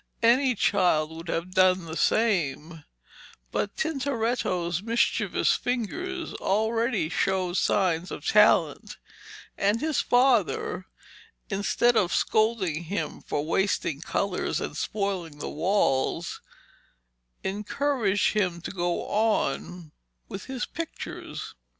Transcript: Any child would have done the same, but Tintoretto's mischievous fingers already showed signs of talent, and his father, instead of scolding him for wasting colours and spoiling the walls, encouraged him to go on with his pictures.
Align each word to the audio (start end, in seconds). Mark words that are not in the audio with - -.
Any 0.23 0.55
child 0.55 1.11
would 1.11 1.27
have 1.27 1.53
done 1.53 1.85
the 1.85 1.95
same, 1.95 2.83
but 3.51 3.77
Tintoretto's 3.77 4.81
mischievous 4.81 5.53
fingers 5.55 6.33
already 6.33 7.07
showed 7.07 7.57
signs 7.57 8.09
of 8.09 8.25
talent, 8.25 8.97
and 9.59 9.79
his 9.79 10.01
father, 10.01 10.87
instead 11.51 11.95
of 11.95 12.15
scolding 12.15 12.85
him 12.85 13.21
for 13.21 13.45
wasting 13.45 14.01
colours 14.01 14.59
and 14.59 14.75
spoiling 14.75 15.37
the 15.37 15.51
walls, 15.51 16.41
encouraged 17.43 18.33
him 18.33 18.59
to 18.61 18.71
go 18.71 19.05
on 19.05 19.91
with 20.27 20.45
his 20.45 20.65
pictures. 20.65 21.53